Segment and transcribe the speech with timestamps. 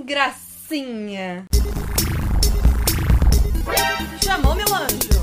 [0.00, 1.44] Hum, gracinha.
[4.24, 5.19] Chamou, meu anjo?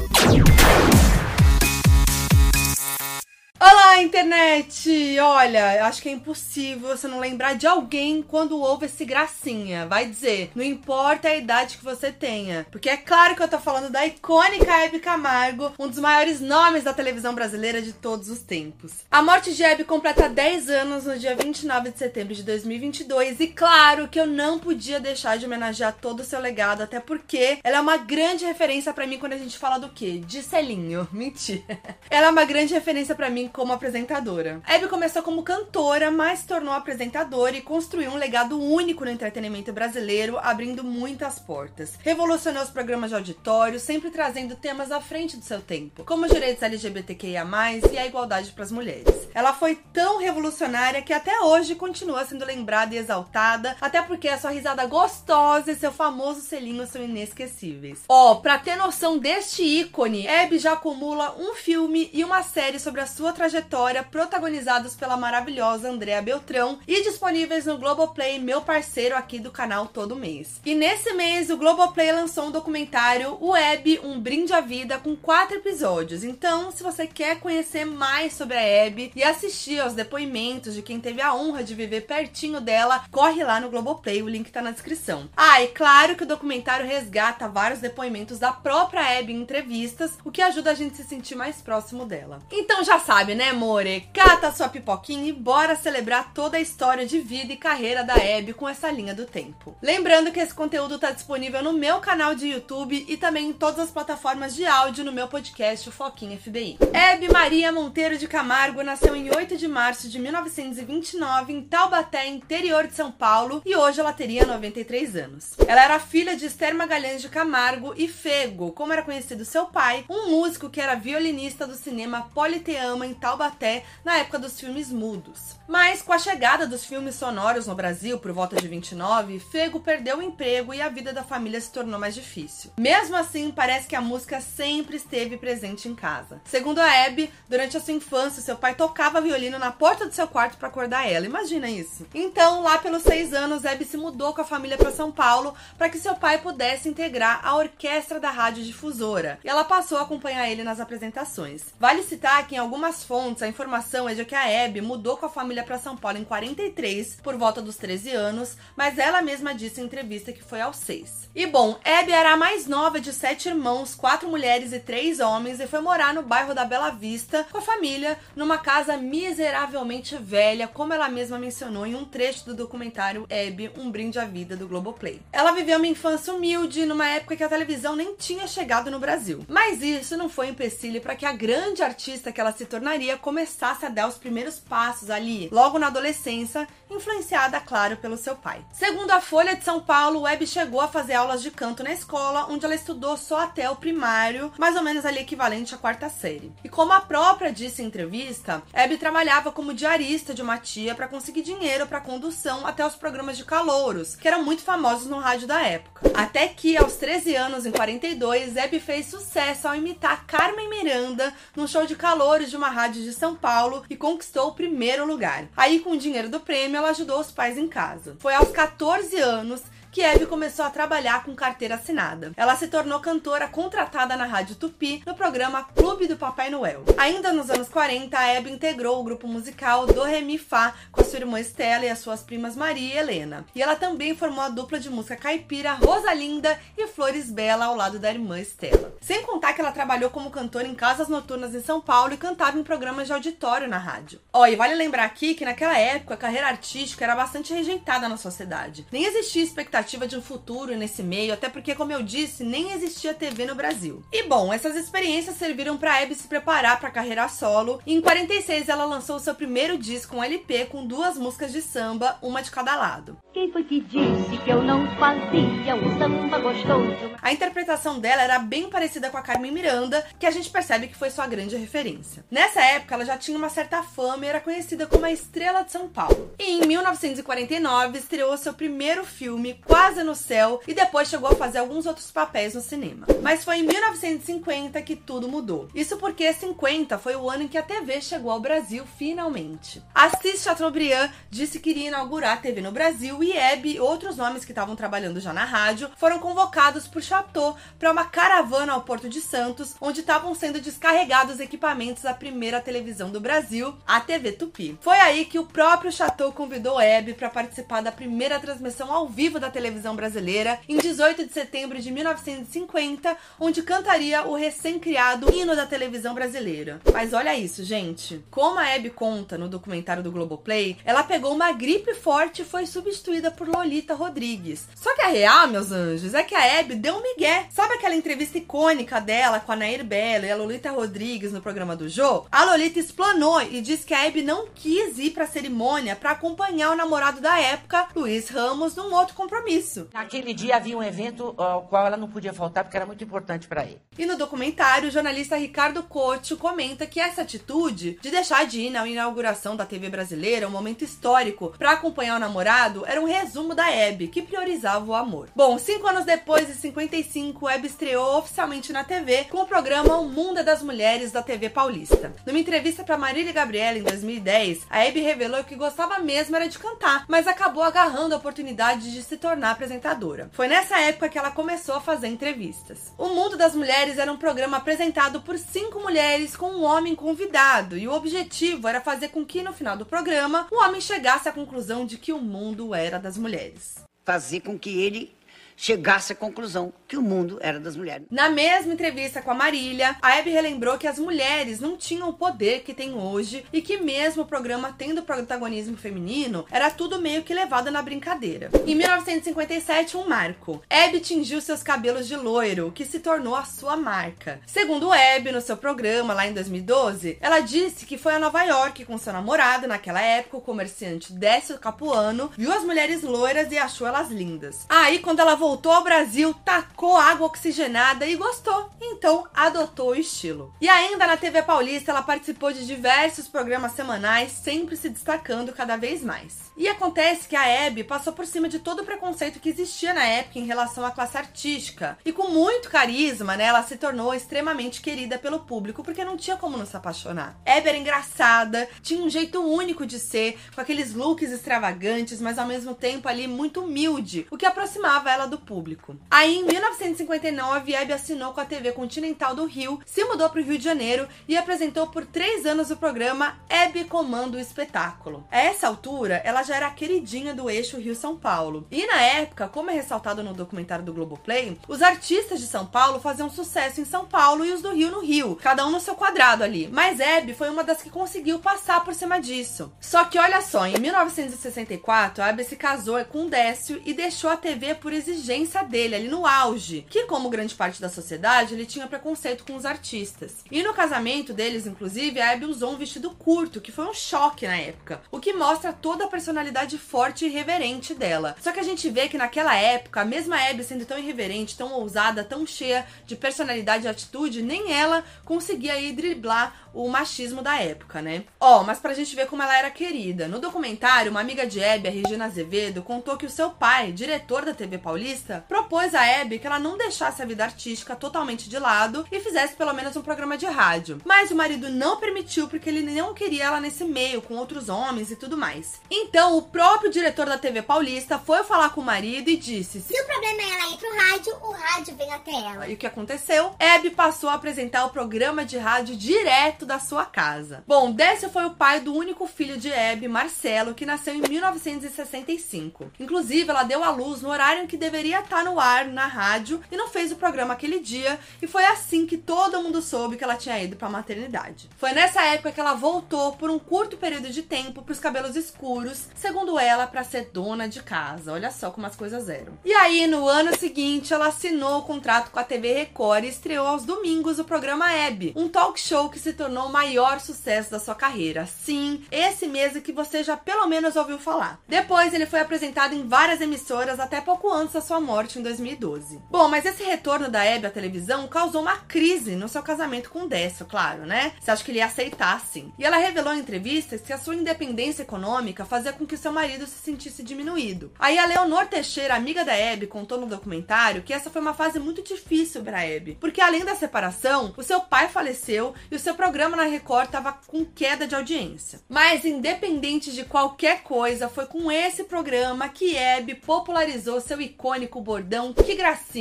[3.60, 5.20] Olá, internet!
[5.20, 9.88] Olha, acho que é impossível você não lembrar de alguém quando ouve esse gracinha.
[9.88, 12.68] Vai dizer, não importa a idade que você tenha.
[12.72, 16.84] Porque é claro que eu tô falando da icônica Hebe Camargo, um dos maiores nomes
[16.84, 18.92] da televisão brasileira de todos os tempos.
[19.10, 23.48] A morte de Hebe completa 10 anos no dia 29 de setembro de 2022 e
[23.48, 27.78] claro que eu não podia deixar de homenagear todo o seu legado, até porque ela
[27.78, 30.22] é uma grande referência para mim quando a gente fala do quê?
[30.24, 31.08] De selinho.
[31.12, 31.80] Mentira.
[32.08, 34.62] Ela é uma grande referência para mim como apresentadora.
[34.66, 39.74] Abby começou como cantora, mas se tornou apresentadora e construiu um legado único no entretenimento
[39.74, 41.98] brasileiro, abrindo muitas portas.
[42.04, 46.32] Revolucionou os programas de auditório, sempre trazendo temas à frente do seu tempo, como os
[46.32, 47.46] direitos LGBTQIA+,
[47.92, 49.28] e a igualdade para as mulheres.
[49.34, 54.38] Ela foi tão revolucionária que até hoje continua sendo lembrada e exaltada, até porque a
[54.38, 58.00] sua risada gostosa e seu famoso selinho são inesquecíveis.
[58.10, 62.80] Ó, oh, pra ter noção deste ícone, Abby já acumula um filme e uma série
[62.80, 69.16] sobre a sua trajetória, protagonizados pela maravilhosa Andrea Beltrão e disponíveis no Globoplay, meu parceiro
[69.16, 70.60] aqui do canal todo mês.
[70.66, 75.58] E nesse mês, o Globoplay lançou um documentário, Abby, Um Brinde à Vida, com quatro
[75.58, 76.24] episódios.
[76.24, 81.00] Então, se você quer conhecer mais sobre a Abby e assistir aos depoimentos de quem
[81.00, 84.72] teve a honra de viver pertinho dela, corre lá no Globoplay, o link tá na
[84.72, 85.30] descrição.
[85.38, 90.32] Ah, e claro que o documentário resgata vários depoimentos da própria Abby em entrevistas, o
[90.32, 92.40] que ajuda a gente a se sentir mais próximo dela.
[92.52, 94.08] Então já sabe, sabe, né, more?
[94.14, 98.54] Cata sua pipoquinha e bora celebrar toda a história de vida e carreira da Abby
[98.54, 99.76] com essa linha do tempo.
[99.82, 103.80] Lembrando que esse conteúdo tá disponível no meu canal de YouTube e também em todas
[103.80, 106.78] as plataformas de áudio no meu podcast, o Foquinha FBI.
[106.94, 112.88] Abby Maria Monteiro de Camargo nasceu em 8 de março de 1929 em Taubaté, interior
[112.88, 115.52] de São Paulo, e hoje ela teria 93 anos.
[115.68, 120.06] Ela era filha de Esther Magalhães de Camargo e Fego, como era conhecido seu pai,
[120.10, 125.58] um músico que era violinista do cinema Politeama em Taubaté na época dos filmes mudos.
[125.68, 130.20] Mas com a chegada dos filmes sonoros no Brasil por volta de 29, Fego perdeu
[130.20, 132.72] o emprego e a vida da família se tornou mais difícil.
[132.78, 136.42] Mesmo assim, parece que a música sempre esteve presente em casa.
[136.46, 140.28] Segundo a Abby, durante a sua infância, seu pai tocava violino na porta do seu
[140.28, 141.26] quarto para acordar ela.
[141.26, 142.08] Imagina isso.
[142.14, 145.90] Então, lá pelos seis anos, Abby se mudou com a família para São Paulo para
[145.90, 149.40] que seu pai pudesse integrar a orquestra da rádio difusora.
[149.44, 151.64] E ela passou a acompanhar ele nas apresentações.
[151.80, 155.26] Vale citar que em algumas fontes, a informação é de que a Abby mudou com
[155.26, 159.56] a família para São Paulo em 43, por volta dos 13 anos, mas ela mesma
[159.56, 161.30] disse em entrevista que foi aos 6.
[161.34, 165.60] E bom, Abby era a mais nova de sete irmãos, quatro mulheres e três homens,
[165.60, 170.68] e foi morar no bairro da Bela Vista com a família, numa casa miseravelmente velha,
[170.68, 174.68] como ela mesma mencionou em um trecho do documentário Abby, Um Brinde à Vida do
[174.68, 175.22] Globoplay.
[175.32, 179.46] Ela viveu uma infância humilde, numa época que a televisão nem tinha chegado no Brasil.
[179.48, 183.86] Mas isso não foi empecilho para que a grande artista que ela se tornaria começasse
[183.86, 188.66] a dar os primeiros passos ali, logo na adolescência, influenciada, claro, pelo seu pai.
[188.74, 192.48] Segundo a Folha de São Paulo, Webb chegou a fazer aulas de canto na escola,
[192.50, 196.52] onde ela estudou só até o primário, mais ou menos ali equivalente à quarta série.
[196.64, 201.08] E como a própria disse em entrevista, Webb trabalhava como diarista de uma tia para
[201.08, 205.48] conseguir dinheiro para condução até os programas de calouros, que eram muito famosos no rádio
[205.48, 206.12] da época.
[206.14, 211.68] Até que, aos 13 anos, em 42, Webb fez sucesso ao imitar Carmen Miranda num
[211.68, 215.48] show de calouros de uma rádio de São Paulo e conquistou o primeiro lugar.
[215.56, 218.16] Aí, com o dinheiro do prêmio, ela ajudou os pais em casa.
[218.20, 219.62] Foi aos 14 anos
[219.98, 222.32] que Abby começou a trabalhar com carteira assinada.
[222.38, 226.84] Ela se tornou cantora contratada na Rádio Tupi no programa Clube do Papai Noel.
[227.00, 231.02] Ainda nos anos 40, a Abby integrou o grupo musical Do Re Mi Fá com
[231.02, 233.44] a sua irmã Estela e as suas primas Maria e Helena.
[233.56, 237.98] E ela também formou a dupla de música caipira Rosalinda e Flores Bela ao lado
[237.98, 238.94] da irmã Estela.
[239.02, 242.60] Sem contar que ela trabalhou como cantora em casas noturnas em São Paulo e cantava
[242.60, 244.22] em programas de auditório na rádio.
[244.32, 248.08] Ó, oh, e vale lembrar aqui que naquela época a carreira artística era bastante rejeitada
[248.08, 248.86] na sociedade.
[248.92, 252.74] Nem existia expectativa expectativa de um futuro nesse meio, até porque, como eu disse, nem
[252.74, 254.04] existia TV no Brasil.
[254.12, 257.82] E bom, essas experiências serviram para Abby se preparar para a carreira solo.
[257.86, 262.18] E em 46 ela lançou seu primeiro disco, um LP com duas músicas de samba,
[262.22, 263.18] uma de cada lado.
[263.34, 267.16] Quem foi que disse que eu não fazia um samba gostoso?
[267.22, 270.96] A interpretação dela era bem parecida com a Carmen Miranda, que a gente percebe que
[270.96, 272.26] foi sua grande referência.
[272.30, 275.72] Nessa época, ela já tinha uma certa fama e era conhecida como a Estrela de
[275.72, 276.32] São Paulo.
[276.40, 281.60] E em 1949 estreou seu primeiro filme, Quase no Céu e depois chegou a fazer
[281.60, 283.06] alguns outros papéis no cinema.
[283.22, 285.68] Mas foi em 1950 que tudo mudou.
[285.76, 289.84] Isso porque 50 foi o ano em que a TV chegou ao Brasil finalmente.
[289.94, 294.46] Assis Chateaubriand disse que iria inaugurar a TV no Brasil e Hebe e outros nomes
[294.46, 299.10] que estavam trabalhando já na rádio foram convocados por Chateau para uma caravana ao Porto
[299.10, 304.78] de Santos, onde estavam sendo descarregados equipamentos da primeira televisão do Brasil, a TV Tupi.
[304.82, 309.40] Foi aí que o próprio Chateau convidou Hebe para participar da primeira transmissão ao vivo
[309.40, 315.66] da televisão brasileira em 18 de setembro de 1950, onde cantaria o recém-criado hino da
[315.66, 316.80] televisão brasileira.
[316.94, 318.24] Mas olha isso, gente.
[318.30, 322.68] Como a Hebe conta no documentário do Globoplay, ela pegou uma gripe forte e foi
[322.68, 324.68] substituída por Lolita Rodrigues.
[324.76, 327.48] Só que a real, meus anjos, é que a Hebe deu um migué.
[327.50, 331.76] Sabe aquela entrevista icônica dela com a Nair Belo e a Lolita Rodrigues no programa
[331.76, 332.28] do Jô?
[332.32, 336.72] A Lolita explanou e disse que a Hebe não quis ir pra cerimônia para acompanhar
[336.72, 339.47] o namorado da época, Luiz Ramos, num outro compromisso.
[339.94, 343.48] Naquele dia havia um evento ao qual ela não podia faltar porque era muito importante
[343.48, 343.82] para ele.
[343.98, 348.70] E no documentário, o jornalista Ricardo Couto comenta que essa atitude de deixar de ir
[348.70, 353.56] na inauguração da TV brasileira, um momento histórico, para acompanhar o namorado, era um resumo
[353.56, 355.30] da Hebe, que priorizava o amor.
[355.36, 360.10] Bom, cinco anos depois, em 55, Hebe estreou oficialmente na TV com o programa O
[360.10, 362.14] Mundo é das Mulheres da TV Paulista.
[362.26, 366.60] Numa entrevista para Marília Gabriela em 2010, a Hebe revelou que gostava mesmo era de
[366.60, 370.30] cantar, mas acabou agarrando a oportunidade de se tornar apresentadora.
[370.34, 372.94] Foi nessa época que ela começou a fazer entrevistas.
[372.98, 377.78] O Mundo das Mulheres era um programa apresentado por cinco mulheres com um homem convidado,
[377.78, 381.32] e o objetivo era fazer com que no final do programa o homem chegasse à
[381.32, 383.76] conclusão de que o mundo era das mulheres.
[384.04, 385.16] Fazer com que ele
[385.56, 388.08] chegasse à conclusão que o mundo era das mulheres.
[388.10, 392.14] Na mesma entrevista com a Marília, a Abby relembrou que as mulheres não tinham o
[392.14, 397.24] poder que têm hoje e que mesmo o programa tendo protagonismo feminino, era tudo meio
[397.24, 398.50] que levado na brincadeira.
[398.66, 400.62] Em 1957, um marco.
[400.70, 404.40] Abby tingiu seus cabelos de loiro, que se tornou a sua marca.
[404.46, 408.86] Segundo Abby, no seu programa lá em 2012, ela disse que foi a Nova York
[408.86, 413.88] com seu namorado naquela época, o comerciante Décio Capuano, viu as mulheres loiras e achou
[413.88, 414.66] elas lindas.
[414.70, 416.34] Aí, quando ela voltou ao Brasil,
[416.78, 418.70] tacou água oxigenada e gostou.
[418.80, 420.54] Então adotou o estilo.
[420.62, 425.76] E ainda na TV Paulista, ela participou de diversos programas semanais, sempre se destacando cada
[425.76, 426.48] vez mais.
[426.56, 430.04] E acontece que a Abby passou por cima de todo o preconceito que existia na
[430.04, 431.98] época em relação à classe artística.
[432.06, 436.38] E com muito carisma, né, ela se tornou extremamente querida pelo público, porque não tinha
[436.38, 437.40] como não se apaixonar.
[437.46, 442.48] Abby era engraçada, tinha um jeito único de ser, com aqueles looks extravagantes, mas ao
[442.48, 445.96] mesmo tempo ali muito humilde, o que aproximava ela do público.
[446.10, 450.44] Aí, em 1959, Abby assinou com a TV Continental do Rio, se mudou para o
[450.44, 455.26] Rio de Janeiro e apresentou por três anos o programa Abby Comando o Espetáculo.
[455.32, 458.68] A essa altura, ela já era a queridinha do eixo Rio-São Paulo.
[458.70, 463.00] E na época, como é ressaltado no documentário do Globoplay, os artistas de São Paulo
[463.00, 465.96] faziam sucesso em São Paulo e os do Rio no Rio, cada um no seu
[465.96, 466.70] quadrado ali.
[466.72, 469.72] Mas Abby foi uma das que conseguiu passar por cima disso.
[469.80, 474.30] Só que olha só, em 1964, a Abby se casou com o Décio e deixou
[474.30, 476.57] a TV por exigência dele, ali no auge,
[476.90, 480.38] que como grande parte da sociedade, ele tinha preconceito com os artistas.
[480.52, 484.48] E no casamento deles, inclusive, a Abby usou um vestido curto, que foi um choque
[484.48, 488.36] na época, o que mostra toda a personalidade personalidade forte e irreverente dela.
[488.42, 491.74] Só que a gente vê que naquela época, a mesma Abby sendo tão irreverente, tão
[491.74, 497.60] ousada, tão cheia de personalidade e atitude, nem ela conseguia aí driblar o machismo da
[497.60, 498.24] época, né?
[498.40, 500.28] Ó, oh, mas pra gente ver como ela era querida.
[500.28, 504.46] No documentário, uma amiga de Abby, a Regina Azevedo, contou que o seu pai, diretor
[504.46, 508.58] da TV Paulista, propôs a Abby que ela não deixasse a vida artística totalmente de
[508.58, 511.00] lado e fizesse pelo menos um programa de rádio.
[511.06, 515.12] Mas o marido não permitiu porque ele não queria ela nesse meio, com outros homens
[515.12, 515.80] e tudo mais.
[515.90, 519.94] Então, o próprio diretor da TV Paulista foi falar com o marido e disse: Se
[519.94, 522.68] o problema é ela ir pro rádio, o rádio vem até ela.
[522.68, 523.54] E o que aconteceu?
[523.60, 527.64] Abby passou a apresentar o programa de rádio direto da sua casa.
[527.68, 532.92] Bom, Décio foi o pai do único filho de Abby, Marcelo, que nasceu em 1965.
[533.00, 536.37] Inclusive, ela deu à luz no horário em que deveria estar no ar na rádio
[536.72, 540.24] e não fez o programa aquele dia, e foi assim que todo mundo soube que
[540.24, 541.70] ela tinha ido para a maternidade.
[541.78, 545.36] Foi nessa época que ela voltou por um curto período de tempo para os cabelos
[545.36, 548.34] escuros, segundo ela, para ser dona de casa.
[548.34, 549.58] Olha só como as coisas eram.
[549.64, 553.68] E aí, no ano seguinte, ela assinou o contrato com a TV Record e estreou
[553.68, 557.80] aos domingos o programa Abby, um talk show que se tornou o maior sucesso da
[557.80, 558.46] sua carreira.
[558.46, 561.60] Sim, esse mesmo que você já pelo menos ouviu falar.
[561.68, 566.22] Depois ele foi apresentado em várias emissoras até pouco antes da sua morte em 2012.
[566.30, 570.24] Bom, mas esse retorno da Abby à televisão causou uma crise no seu casamento com
[570.24, 571.32] o Décio, claro, né?
[571.40, 572.72] Você acha que ele ia aceitar, sim.
[572.78, 576.68] E ela revelou em entrevistas que a sua independência econômica fazia com que seu marido
[576.68, 577.94] se sentisse diminuído.
[577.98, 581.80] Aí a Leonor Teixeira, amiga da Abby, contou no documentário que essa foi uma fase
[581.80, 586.14] muito difícil para Abby, porque além da separação, o seu pai faleceu e o seu
[586.14, 588.82] programa na Record estava com queda de audiência.
[588.90, 595.54] Mas independente de qualquer coisa, foi com esse programa que Abby popularizou seu icônico bordão
[595.54, 596.17] que gracinha,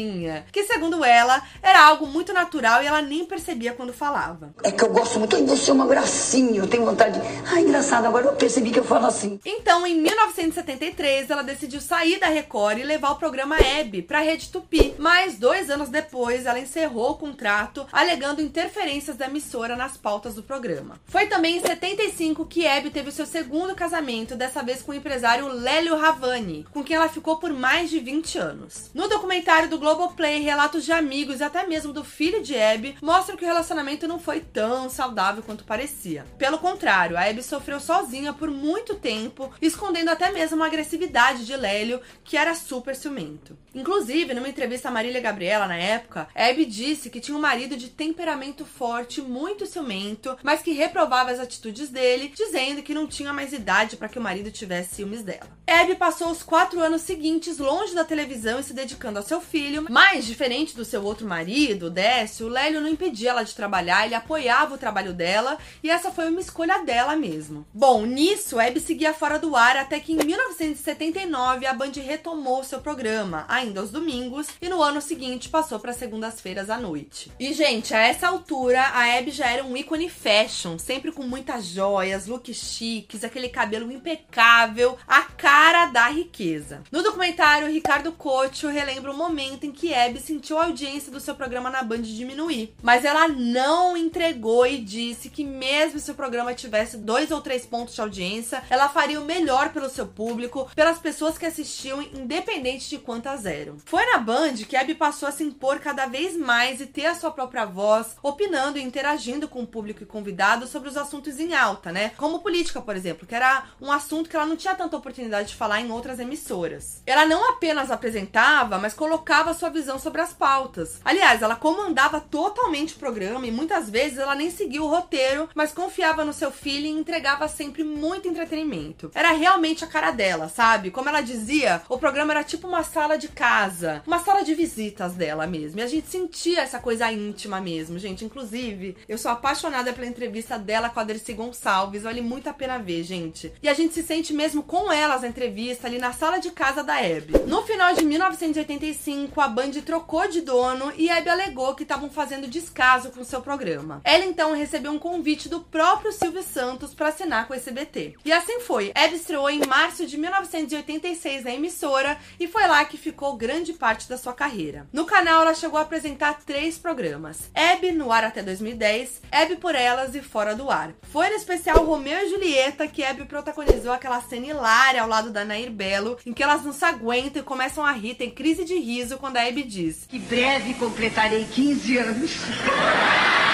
[0.53, 4.55] que segundo ela era algo muito natural e ela nem percebia quando falava.
[4.63, 7.21] É que eu gosto muito, você é uma gracinha, eu tenho vontade.
[7.47, 9.41] Ai, engraçado, agora eu percebi que eu falo assim.
[9.45, 14.23] Então, em 1973, ela decidiu sair da Record e levar o programa Abby para a
[14.23, 14.95] Rede Tupi.
[14.99, 20.43] Mas dois anos depois, ela encerrou o contrato, alegando interferências da emissora nas pautas do
[20.43, 21.01] programa.
[21.07, 24.95] Foi também em 75 que Abby teve o seu segundo casamento, dessa vez com o
[24.95, 28.91] empresário Lélio Ravani, com quem ela ficou por mais de 20 anos.
[28.95, 33.37] No documentário do Globoplay, relatos de amigos e até mesmo do filho de Abby mostram
[33.37, 36.25] que o relacionamento não foi tão saudável quanto parecia.
[36.39, 41.57] Pelo contrário, a Abby sofreu sozinha por muito tempo, escondendo até mesmo a agressividade de
[41.57, 43.57] Lélio, que era super ciumento.
[43.75, 47.91] Inclusive, numa entrevista a Marília Gabriela na época, Abby disse que tinha um marido de
[47.91, 53.53] temperamento forte, muito ciumento, mas que reprovava as atitudes dele, dizendo que não tinha mais
[53.53, 55.57] idade para que o marido tivesse ciúmes dela.
[55.67, 59.66] Abby passou os quatro anos seguintes longe da televisão e se dedicando ao seu filho,
[59.89, 64.15] mas diferente do seu outro marido, Décio, o Lélio não impedia ela de trabalhar, ele
[64.15, 67.67] apoiava o trabalho dela e essa foi uma escolha dela mesmo.
[67.73, 72.81] Bom, nisso, Abby seguia fora do ar até que em 1979 a Band retomou seu
[72.81, 77.33] programa, ainda aos domingos, e no ano seguinte passou para segundas-feiras à noite.
[77.39, 81.67] E, gente, a essa altura, a Abby já era um ícone fashion, sempre com muitas
[81.67, 86.83] joias, looks chiques, aquele cabelo impecável, a cara da riqueza.
[86.91, 91.35] No documentário, Ricardo Cocho relembra o momento em que Abby sentiu a audiência do seu
[91.35, 96.53] programa na Band diminuir, mas ela não entregou e disse que mesmo se o programa
[96.55, 100.99] tivesse dois ou três pontos de audiência, ela faria o melhor pelo seu público, pelas
[100.99, 103.77] pessoas que assistiam, independente de quantas eram.
[103.85, 107.15] Foi na Band que Abby passou a se impor cada vez mais e ter a
[107.15, 111.55] sua própria voz, opinando e interagindo com o público e convidados sobre os assuntos em
[111.55, 112.13] alta, né?
[112.17, 115.55] Como política, por exemplo, que era um assunto que ela não tinha tanta oportunidade de
[115.55, 117.03] falar em outras emissoras.
[117.07, 121.01] Ela não apenas apresentava, mas colocava sua visão sobre as pautas.
[121.05, 125.73] Aliás, ela comandava totalmente o programa e muitas vezes ela nem seguia o roteiro, mas
[125.73, 129.11] confiava no seu feeling e entregava sempre muito entretenimento.
[129.15, 130.91] Era realmente a cara dela, sabe?
[130.91, 135.15] Como ela dizia, o programa era tipo uma sala de casa, uma sala de visitas
[135.15, 135.81] dela mesmo.
[135.81, 138.25] E a gente sentia essa coisa íntima mesmo, gente.
[138.25, 142.03] Inclusive, eu sou apaixonada pela entrevista dela com a Dercy Gonçalves.
[142.03, 143.53] Vale muito a pena ver, gente.
[143.63, 146.83] E a gente se sente mesmo com elas na entrevista ali na sala de casa
[146.83, 147.35] da Abby.
[147.47, 152.49] No final de 1985, a Band trocou de dono e Abby alegou que estavam fazendo
[152.49, 154.01] descaso com seu programa.
[154.05, 158.15] Ela então recebeu um convite do próprio Silvio Santos para assinar com o SBT.
[158.25, 158.93] E assim foi.
[158.95, 164.09] Abby estreou em março de 1986 na emissora e foi lá que ficou grande parte
[164.09, 164.89] da sua carreira.
[164.93, 169.75] No canal, ela chegou a apresentar três programas: Abby no ar até 2010, Abby por
[169.75, 170.95] Elas e Fora do Ar.
[171.03, 175.45] Foi no especial Romeu e Julieta que Abby protagonizou aquela cena hilária ao lado da
[175.45, 178.79] Nair Belo, em que elas não se aguentam e começam a rir, tem crise de
[178.79, 182.31] riso quando a Abby diz: Que breve completarei 15 anos.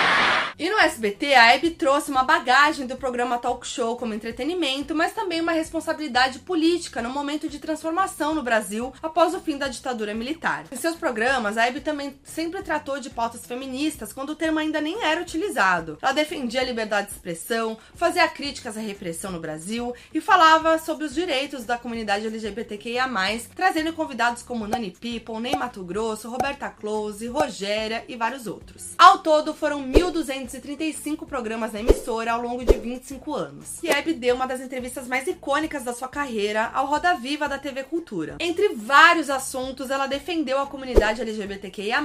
[0.58, 5.14] E no SBT, a Abby trouxe uma bagagem do programa Talk Show como entretenimento, mas
[5.14, 10.12] também uma responsabilidade política no momento de transformação no Brasil após o fim da ditadura
[10.12, 10.64] militar.
[10.70, 14.80] Em seus programas, a Abby também sempre tratou de pautas feministas quando o termo ainda
[14.80, 15.96] nem era utilizado.
[16.02, 21.06] Ela defendia a liberdade de expressão, fazia críticas à repressão no Brasil e falava sobre
[21.06, 23.08] os direitos da comunidade LGBTQIA+,
[23.56, 28.94] trazendo convidados como Nani People, Ney Mato Grosso, Roberta Close, Rogéria e vários outros.
[28.98, 33.82] Ao todo, foram 1.200 235 programas na emissora ao longo de 25 anos.
[33.82, 37.58] E Abby deu uma das entrevistas mais icônicas da sua carreira ao Roda Viva da
[37.58, 38.36] TV Cultura.
[38.40, 42.00] Entre vários assuntos, ela defendeu a comunidade LGBTQIA+,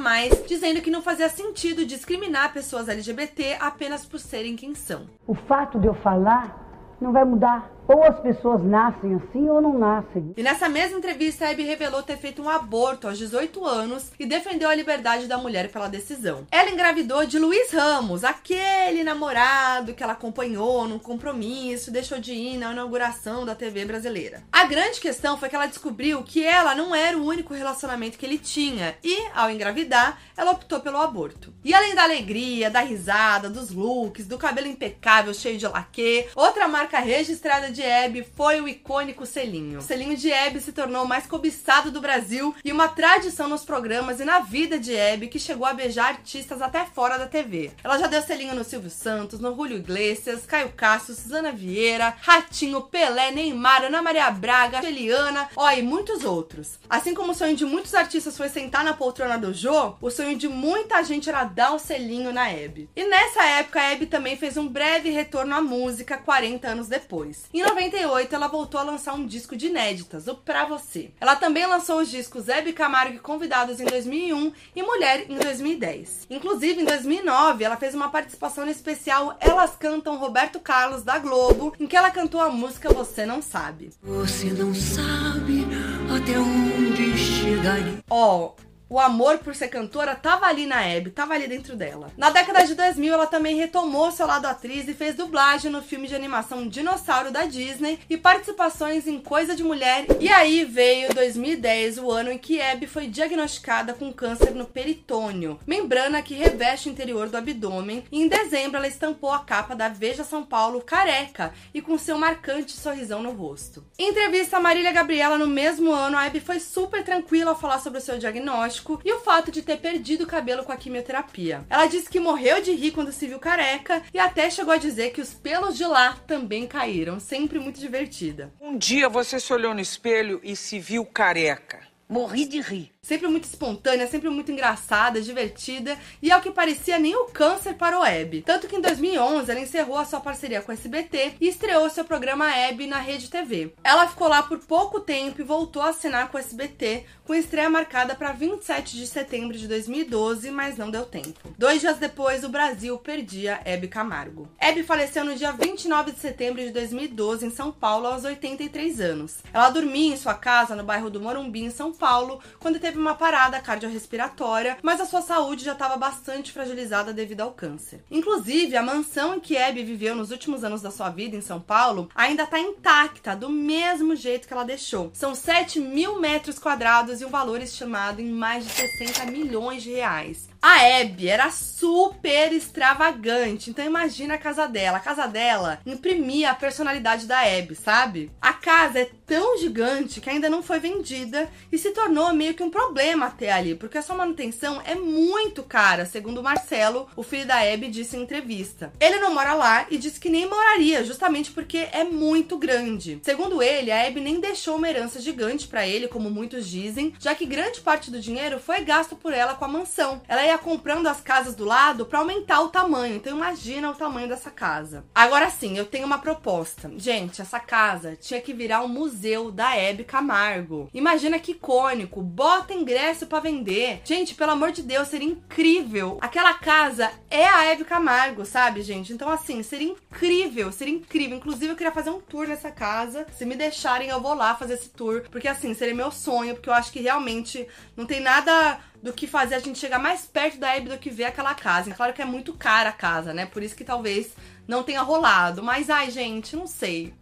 [0.48, 5.08] dizendo que não fazia sentido discriminar pessoas LGBT apenas por serem quem são.
[5.26, 7.77] O fato de eu falar não vai mudar.
[7.88, 10.34] Ou as pessoas nascem assim ou não nascem.
[10.36, 14.26] E nessa mesma entrevista, a Abby revelou ter feito um aborto aos 18 anos e
[14.26, 16.46] defendeu a liberdade da mulher pela decisão.
[16.52, 22.58] Ela engravidou de Luiz Ramos, aquele namorado que ela acompanhou num compromisso, deixou de ir
[22.58, 24.44] na inauguração da TV brasileira.
[24.52, 28.26] A grande questão foi que ela descobriu que ela não era o único relacionamento que
[28.26, 31.54] ele tinha e, ao engravidar, ela optou pelo aborto.
[31.64, 36.68] E além da alegria, da risada, dos looks, do cabelo impecável cheio de laque, outra
[36.68, 39.78] marca registrada de de Hebe foi o icônico selinho.
[39.78, 43.64] O selinho de Hebe se tornou o mais cobiçado do Brasil e uma tradição nos
[43.64, 47.70] programas e na vida de Hebe que chegou a beijar artistas até fora da TV.
[47.84, 52.82] Ela já deu selinho no Silvio Santos, no Julio Iglesias, Caio Castro, Suzana Vieira, Ratinho,
[52.82, 56.80] Pelé, Neymar, Ana Maria Braga, Eliana, ó, e muitos outros.
[56.90, 60.36] Assim como o sonho de muitos artistas foi sentar na poltrona do Jô, o sonho
[60.36, 62.90] de muita gente era dar um selinho na Hebe.
[62.96, 67.46] E nessa época, a Hebe também fez um breve retorno à música 40 anos depois.
[67.54, 71.12] Em 98, ela voltou a lançar um disco de inéditas, o Pra Você.
[71.20, 76.28] Ela também lançou os discos Hebe Camargo e Convidados em 2001 e Mulher em 2010.
[76.30, 81.74] Inclusive, em 2009, ela fez uma participação no especial Elas Cantam Roberto Carlos da Globo,
[81.80, 83.92] em que ela cantou a música Você Não Sabe.
[84.02, 85.68] Você não sabe
[86.16, 88.04] até onde chegaria.
[88.10, 88.54] Ó,
[88.90, 92.12] o amor por ser cantora tava ali na Abby, tava ali dentro dela.
[92.18, 96.08] Na década de 2000, ela também retomou seu lado atriz e fez dublagem no filme
[96.08, 100.06] de animação Dinossauro da Disney e participações em Coisa de Mulher.
[100.20, 105.60] E aí veio 2010, o ano em que Abby foi diagnosticada com câncer no peritônio,
[105.68, 108.06] membrana que reveste o interior do abdômen.
[108.12, 112.18] E em dezembro, ela estampou a capa da Veja São Paulo careca e com seu
[112.18, 113.84] marcante sorrisão no rosto.
[114.00, 117.80] Em entrevista a Marília Gabriela no mesmo ano, a Abby foi super tranquila ao falar
[117.80, 121.66] sobre o seu diagnóstico e o fato de ter perdido o cabelo com a quimioterapia.
[121.70, 125.12] Ela disse que morreu de rir quando se viu careca e até chegou a dizer
[125.12, 128.54] que os pelos de lá também caíram, sempre muito divertida.
[128.60, 131.80] Um dia você se olhou no espelho e se viu careca.
[132.10, 132.92] Morri de rir.
[133.08, 137.98] Sempre muito espontânea, sempre muito engraçada, divertida e ao que parecia nem o câncer para
[137.98, 138.42] o Hebe.
[138.42, 142.04] Tanto que em 2011 ela encerrou a sua parceria com o SBT e estreou seu
[142.04, 143.74] programa Hebe na Rede TV.
[143.82, 147.70] Ela ficou lá por pouco tempo e voltou a assinar com o SBT, com estreia
[147.70, 151.54] marcada para 27 de setembro de 2012, mas não deu tempo.
[151.58, 154.50] Dois dias depois, o Brasil perdia Hebe Camargo.
[154.60, 159.38] Hebe faleceu no dia 29 de setembro de 2012 em São Paulo aos 83 anos.
[159.54, 163.16] Ela dormia em sua casa no bairro do Morumbi, em São Paulo, quando teve uma
[163.16, 168.04] parada cardiorrespiratória, mas a sua saúde já estava bastante fragilizada devido ao câncer.
[168.10, 171.60] Inclusive, a mansão em que Abby viveu nos últimos anos da sua vida em São
[171.60, 175.12] Paulo ainda está intacta, do mesmo jeito que ela deixou.
[175.14, 179.92] São 7 mil metros quadrados e um valor estimado em mais de 60 milhões de
[179.92, 180.48] reais.
[180.70, 184.98] A Abby era super extravagante, então imagina a casa dela.
[184.98, 188.30] A casa dela imprimia a personalidade da Abby, sabe?
[188.42, 192.64] A casa é tão gigante que ainda não foi vendida e se tornou meio que
[192.64, 197.24] um problema até ali, porque a sua manutenção é muito cara, segundo o Marcelo, o
[197.24, 198.92] filho da Abby, disse em entrevista.
[199.00, 203.22] Ele não mora lá e disse que nem moraria, justamente porque é muito grande.
[203.24, 207.34] Segundo ele, a Abby nem deixou uma herança gigante para ele, como muitos dizem, já
[207.34, 210.22] que grande parte do dinheiro foi gasto por ela com a mansão.
[210.28, 213.16] Ela ia comprando as casas do lado para aumentar o tamanho.
[213.16, 215.06] Então imagina o tamanho dessa casa.
[215.14, 216.92] Agora sim, eu tenho uma proposta.
[216.98, 220.90] Gente, essa casa tinha que virar um museu da Hebe Camargo.
[220.94, 222.22] Imagina que icônico.
[222.22, 224.02] Bota ingresso para vender.
[224.04, 226.18] Gente, pelo amor de Deus, seria incrível.
[226.22, 229.14] Aquela casa é a Hebe Camargo, sabe, gente?
[229.14, 231.38] Então assim, seria incrível, seria incrível.
[231.38, 233.26] Inclusive eu queria fazer um tour nessa casa.
[233.38, 236.70] Se me deixarem, eu vou lá fazer esse tour, porque assim, seria meu sonho, porque
[236.70, 240.58] eu acho que realmente não tem nada do que fazer a gente chegar mais perto
[240.58, 241.94] da Abby do que ver aquela casa.
[241.94, 243.46] Claro que é muito cara a casa, né?
[243.46, 244.34] Por isso que talvez
[244.68, 245.64] não tenha rolado.
[245.64, 247.14] Mas, ai, gente, não sei.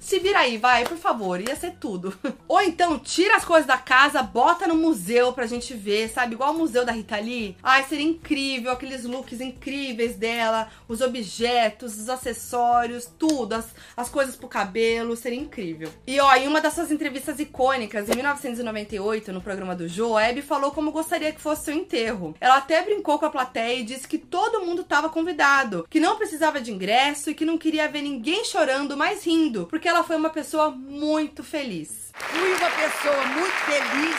[0.00, 2.16] Se vira aí, vai, por favor, ia ser tudo.
[2.48, 6.34] Ou então, tira as coisas da casa, bota no museu pra gente ver, sabe?
[6.34, 7.56] Igual o museu da Rita Lee.
[7.62, 14.36] Ai, seria incrível, aqueles looks incríveis dela, os objetos, os acessórios, tudo, as, as coisas
[14.36, 15.88] pro cabelo, seria incrível.
[16.06, 20.28] E ó, em uma das suas entrevistas icônicas, em 1998, no programa do Joe, a
[20.28, 22.34] Abby falou como gostaria que fosse seu enterro.
[22.40, 26.16] Ela até brincou com a plateia e disse que todo mundo tava convidado, que não
[26.16, 30.16] precisava de ingresso e que não queria ver ninguém chorando, mas rindo, porque ela foi
[30.16, 32.10] uma pessoa muito feliz.
[32.14, 34.16] Fui uma pessoa muito feliz.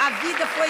[0.00, 0.68] A vida foi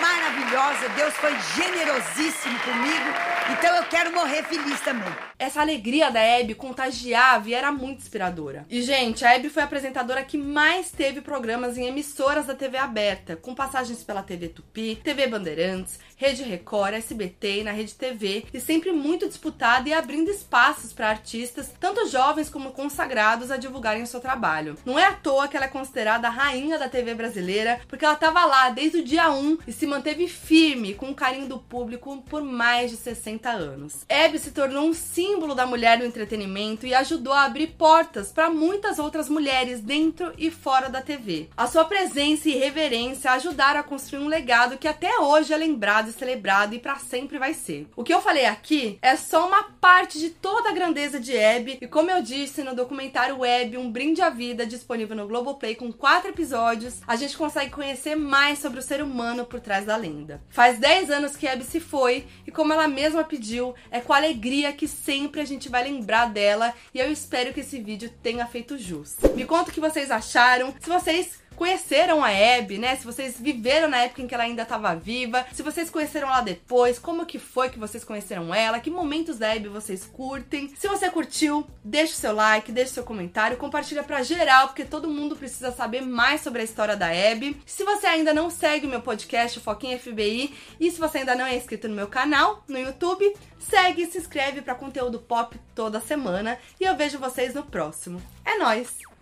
[0.00, 0.88] maravilhosa.
[0.90, 3.36] Deus foi generosíssimo comigo.
[3.52, 5.12] Então eu quero morrer feliz também.
[5.38, 8.66] Essa alegria da Abby contagiava e era muito inspiradora.
[8.68, 12.76] E, gente, a Abby foi a apresentadora que mais teve programas em emissoras da TV
[12.78, 18.46] aberta, com passagens pela TV Tupi, TV Bandeirantes, Rede Record, SBT e na Rede TV,
[18.52, 24.02] e sempre muito disputada e abrindo espaços para artistas, tanto jovens como consagrados, a divulgarem
[24.02, 24.78] o seu trabalho.
[24.82, 28.14] Não é à toa que ela é considerada a rainha da TV brasileira, porque ela
[28.14, 32.24] estava lá desde o dia 1 e se manteve firme com o carinho do público
[32.30, 34.06] por mais de 60 anos.
[34.08, 38.48] Abby se tornou um símbolo da mulher no entretenimento e ajudou a abrir portas para
[38.48, 41.50] muitas outras mulheres dentro e fora da TV.
[41.54, 46.05] A sua presença e reverência ajudaram a construir um legado que até hoje é lembrado
[46.08, 47.88] e celebrado e para sempre vai ser.
[47.96, 51.78] O que eu falei aqui é só uma parte de toda a grandeza de Abby
[51.80, 55.92] e como eu disse no documentário Web Um Brinde à Vida disponível no Globoplay com
[55.92, 60.42] quatro episódios, a gente consegue conhecer mais sobre o ser humano por trás da lenda.
[60.48, 64.72] Faz 10 anos que Abby se foi e como ela mesma pediu, é com alegria
[64.72, 68.78] que sempre a gente vai lembrar dela e eu espero que esse vídeo tenha feito
[68.78, 69.16] jus.
[69.34, 72.94] Me conta o que vocês acharam, se vocês conheceram a Abby, né?
[72.96, 76.42] Se vocês viveram na época em que ela ainda estava viva, se vocês conheceram ela
[76.42, 80.72] depois, como que foi que vocês conheceram ela, que momentos da Abby vocês curtem.
[80.76, 84.84] Se você curtiu, deixa o seu like, deixa o seu comentário, compartilha pra geral, porque
[84.84, 87.60] todo mundo precisa saber mais sobre a história da Abby.
[87.66, 91.34] Se você ainda não segue o meu podcast, o Foquinha FBI, e se você ainda
[91.34, 95.58] não é inscrito no meu canal, no YouTube, segue e se inscreve para conteúdo pop
[95.74, 98.22] toda semana, e eu vejo vocês no próximo.
[98.44, 99.15] É nóis!